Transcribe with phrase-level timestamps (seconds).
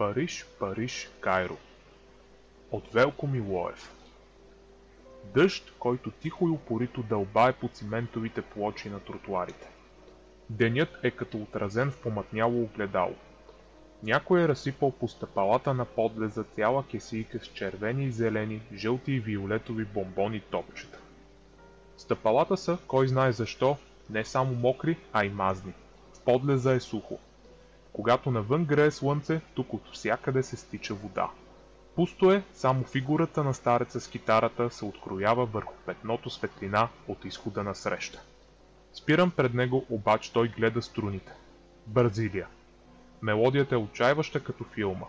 [0.00, 1.56] Париж, Париж, Кайро
[2.70, 3.92] От Велко Милоев
[5.34, 9.70] Дъжд, който тихо и упорито дълбае по циментовите плочи на тротуарите.
[10.50, 13.14] Денят е като отразен в помътняло огледало.
[14.02, 19.20] Някой е разсипал по стъпалата на подлеза цяла кесийка с червени и зелени, жълти и
[19.20, 20.98] виолетови бомбони топчета.
[21.96, 23.76] Стъпалата са, кой знае защо,
[24.10, 25.72] не само мокри, а и мазни.
[26.14, 27.18] В подлеза е сухо.
[27.92, 31.30] Когато навън грее слънце, тук от всякъде се стича вода.
[31.96, 37.64] Пусто е, само фигурата на стареца с китарата се откроява върху петното светлина от изхода
[37.64, 38.22] на среща.
[38.92, 41.32] Спирам пред него, обаче той гледа струните.
[41.86, 42.46] Бразилия.
[43.22, 45.06] Мелодията е отчаиваща като филма.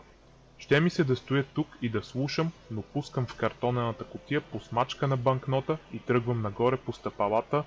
[0.57, 4.59] Ще ми се да стоя тук и да слушам, но пускам в картонената котия по
[4.59, 7.63] смачка на банкнота и тръгвам нагоре по стъпалата,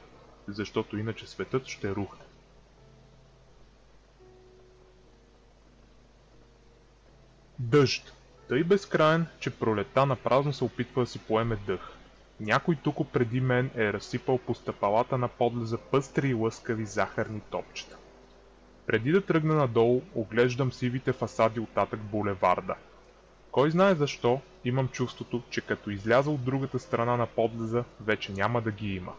[0.48, 2.24] защото иначе светът ще рухне.
[7.58, 8.12] Дъжд.
[8.48, 11.92] Тъй безкраен, че пролета на празно се опитва да си поеме дъх.
[12.40, 17.96] Някой тук преди мен е разсипал по стъпалата на подлеза пъстри и лъскави захарни топчета.
[18.86, 22.74] Преди да тръгна надолу, оглеждам сивите фасади от татък булеварда.
[23.50, 28.60] Кой знае защо, имам чувството, че като изляза от другата страна на подлеза, вече няма
[28.60, 29.12] да ги има.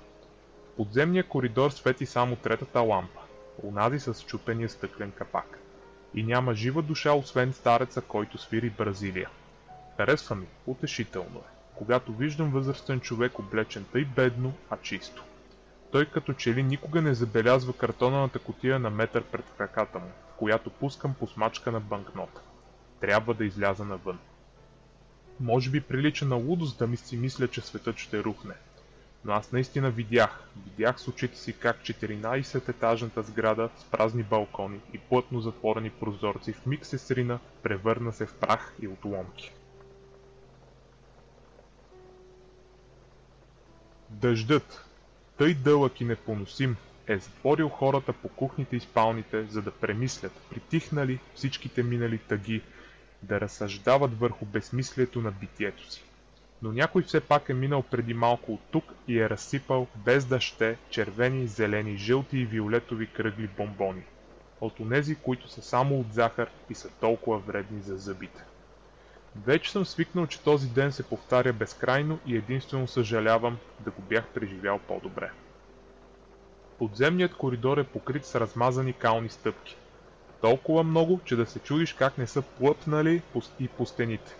[0.73, 3.19] В подземния коридор свети само третата лампа,
[3.63, 5.59] унази с чупения стъклен капак.
[6.15, 9.29] И няма жива душа, освен стареца, който свири Бразилия.
[9.97, 15.23] Харесва ми, утешително е, когато виждам възрастен човек облечен тъй бедно, а чисто.
[15.91, 20.35] Той като че ли никога не забелязва картонаната котия на метър пред краката му, в
[20.37, 22.41] която пускам по смачка на банкнота.
[22.99, 24.19] Трябва да изляза навън.
[25.39, 28.53] Може би прилича на лудост да ми си мисля, че светът ще рухне.
[29.25, 34.97] Но аз наистина видях, видях с очите си как 14-етажната сграда с празни балкони и
[34.97, 39.51] плътно затворени прозорци в миг се срина, превърна се в прах и отломки.
[44.09, 44.85] Дъждът,
[45.37, 46.75] тъй дълъг и непоносим,
[47.07, 52.61] е затворил хората по кухните и спалните, за да премислят, притихнали всичките минали тъги,
[53.23, 56.03] да разсъждават върху безсмислието на битието си.
[56.61, 60.41] Но някой все пак е минал преди малко от тук и е разсипал без да
[60.41, 64.03] ще червени, зелени, жълти и виолетови кръгли бомбони.
[64.61, 68.43] От онези, които са само от захар и са толкова вредни за зъбите.
[69.35, 74.27] Вече съм свикнал, че този ден се повтаря безкрайно и единствено съжалявам да го бях
[74.27, 75.31] преживял по-добре.
[76.79, 79.77] Подземният коридор е покрит с размазани кални стъпки.
[80.41, 83.21] Толкова много, че да се чудиш как не са плъпнали
[83.59, 84.35] и по стените.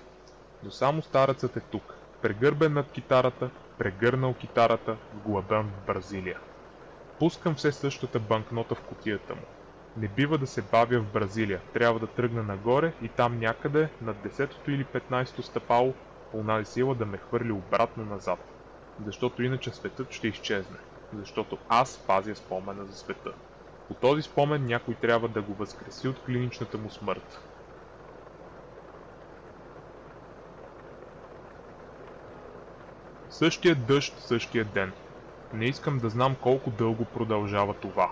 [0.64, 6.40] Но само старецът е тук, прегърбен над китарата, прегърнал китарата, вглъбен в Бразилия.
[7.20, 9.42] Пускам все същата банкнота в котията му.
[9.98, 14.18] Не бива да се бавя в Бразилия, трябва да тръгна нагоре и там някъде, над
[14.18, 15.94] 10-то или 15-то стъпало,
[16.34, 18.40] онази сила да ме хвърли обратно назад.
[19.06, 20.78] Защото иначе светът ще изчезне.
[21.14, 23.32] Защото аз пазя спомена за света.
[23.88, 27.40] По този спомен някой трябва да го възкреси от клиничната му смърт.
[33.38, 34.94] Същия дъжд, същия ден.
[35.54, 38.12] Не искам да знам колко дълго продължава това.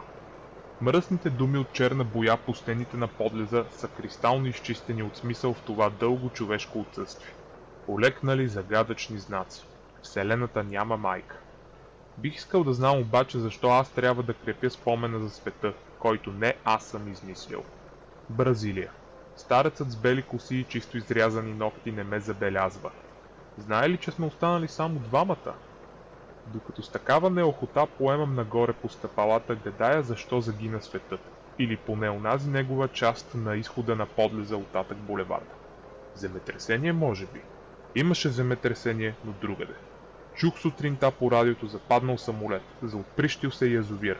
[0.81, 5.61] Мръсните думи от черна боя по стените на подлеза са кристално изчистени от смисъл в
[5.61, 7.33] това дълго човешко отсъствие.
[7.87, 9.63] Олекнали загадъчни знаци.
[10.01, 11.37] Вселената няма майка.
[12.17, 16.55] Бих искал да знам обаче защо аз трябва да крепя спомена за света, който не
[16.65, 17.63] аз съм измислил.
[18.29, 18.91] Бразилия.
[19.35, 22.91] Старецът с бели коси и чисто изрязани ногти не ме забелязва.
[23.57, 25.53] Знае ли, че сме останали само двамата?
[26.47, 31.19] Докато с такава неохота поемам нагоре по стъпалата, гадая защо загина светът.
[31.59, 35.51] Или поне онази негова част на изхода на подлеза от татък булеварда.
[36.15, 37.41] Земетресение може би.
[37.95, 39.73] Имаше земетресение, но другаде.
[40.35, 44.19] Чух сутринта по радиото за паднал самолет, за отприщил се язовир,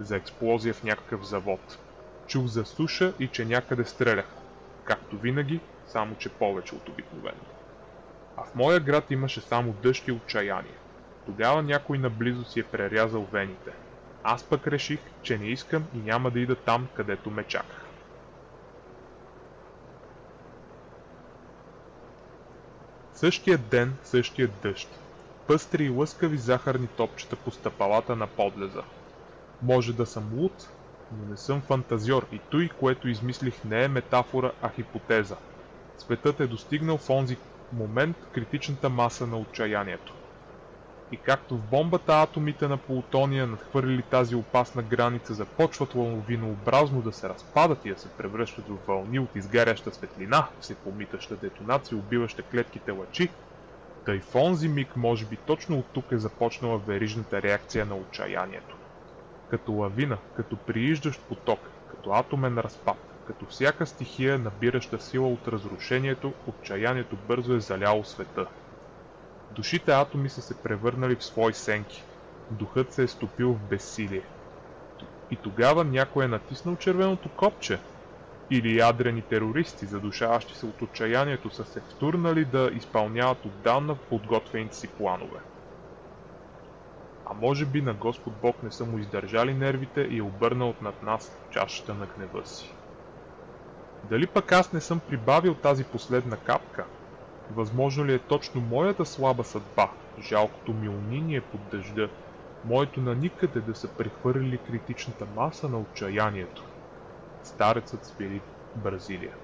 [0.00, 1.78] за експлозия в някакъв завод.
[2.26, 4.28] Чух за суша и че някъде стрелях.
[4.84, 7.42] Както винаги, само че повече от обикновено.
[8.36, 10.74] А в моя град имаше само дъжд и отчаяние.
[11.26, 13.70] Тогава някой наблизо си е прерязал вените.
[14.22, 17.84] Аз пък реших, че не искам и няма да ида там, където ме чаках.
[23.14, 24.88] Същия ден, същия дъжд.
[25.46, 28.82] Пъстри и лъскави захарни топчета по стъпалата на подлеза.
[29.62, 30.68] Може да съм луд,
[31.12, 35.36] но не съм фантазьор и той, което измислих не е метафора, а хипотеза.
[35.98, 37.36] Светът е достигнал в онзи
[37.72, 40.12] момент критичната маса на отчаянието.
[41.12, 47.28] И както в бомбата атомите на Плутония надхвърлили тази опасна граница започват лавинообразно да се
[47.28, 52.90] разпадат и да се превръщат в вълни от изгаряща светлина, се помитаща детонация, убиваща клетките
[52.90, 53.30] лъчи,
[54.06, 58.76] тъй в онзи миг може би точно от тук е започнала верижната реакция на отчаянието.
[59.50, 61.60] Като лавина, като прииждащ поток,
[61.90, 68.46] като атомен разпад, като всяка стихия, набираща сила от разрушението, отчаянието бързо е заляло света.
[69.50, 72.02] Душите атоми са се превърнали в свои сенки.
[72.50, 74.22] Духът се е стопил в безсилие.
[75.30, 77.78] И тогава някой е натиснал червеното копче.
[78.50, 84.88] Или ядрени терористи, задушаващи се от отчаянието, са се втурнали да изпълняват отдавна подготвените си
[84.88, 85.38] планове.
[87.26, 91.02] А може би на Господ Бог не са му издържали нервите и е обърнал над
[91.02, 92.74] нас чашата на гнева си.
[94.10, 96.84] Дали пък аз не съм прибавил тази последна капка?
[97.50, 99.90] Възможно ли е точно моята слаба съдба,
[100.20, 102.08] жалкото ми униние под дъжда,
[102.64, 106.64] моето на никъде да са прехвърлили критичната маса на отчаянието?
[107.44, 108.40] Старецът свири
[108.76, 109.34] Бразилия.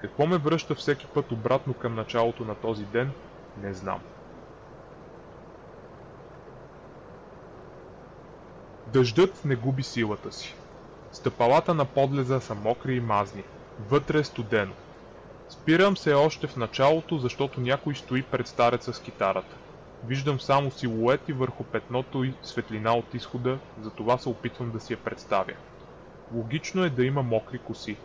[0.00, 3.12] Какво ме връща всеки път обратно към началото на този ден,
[3.62, 4.00] не знам.
[8.92, 10.54] Дъждът не губи силата си.
[11.14, 13.42] Стъпалата на подлеза са мокри и мазни.
[13.88, 14.72] Вътре е студено.
[15.48, 19.56] Спирам се още в началото, защото някой стои пред стареца с китарата.
[20.06, 24.96] Виждам само силуети върху петното и светлина от изхода, затова се опитвам да си я
[24.96, 25.52] представя.
[26.34, 27.96] Логично е да има мокри коси.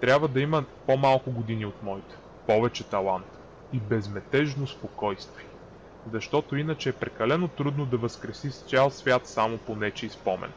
[0.00, 2.16] Трябва да има по-малко години от моите.
[2.46, 3.26] Повече талант.
[3.72, 5.46] И безметежно спокойствие.
[6.12, 10.52] Защото иначе е прекалено трудно да възкреси с цял свят само по нечи спомен.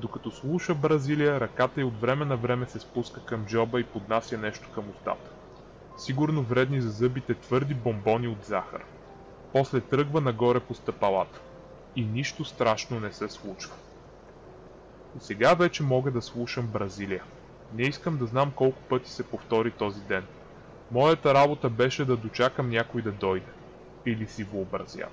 [0.00, 4.38] Докато слуша Бразилия, ръката й от време на време се спуска към джоба и поднася
[4.38, 5.30] нещо към устата.
[5.96, 8.84] Сигурно вредни за зъбите твърди бомбони от захар.
[9.52, 11.40] После тръгва нагоре по стъпалата.
[11.96, 13.74] И нищо страшно не се случва.
[15.16, 17.24] И сега вече мога да слушам Бразилия.
[17.74, 20.24] Не искам да знам колко пъти се повтори този ден.
[20.90, 23.52] Моята работа беше да дочакам някой да дойде.
[24.06, 25.12] Или си въобразявам.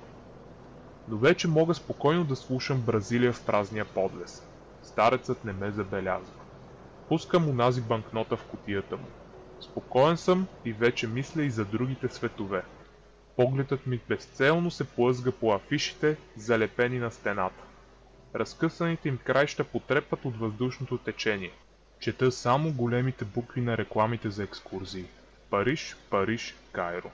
[1.08, 4.44] Но вече мога спокойно да слушам Бразилия в празния подлес.
[4.86, 6.34] Старецът не ме забелязва.
[7.10, 9.08] Пускам унази банкнота в котията му.
[9.62, 12.64] Спокоен съм и вече мисля и за другите светове.
[13.36, 17.64] Погледът ми безцелно се плъзга по афишите, залепени на стената.
[18.36, 21.52] Разкъсаните им краища потрепат от въздушното течение.
[22.00, 25.06] Чета само големите букви на рекламите за екскурзии.
[25.50, 27.12] Париж, Париж, Кайро.